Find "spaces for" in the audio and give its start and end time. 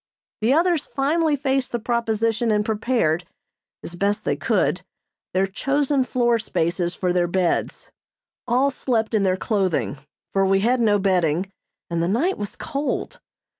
6.39-7.13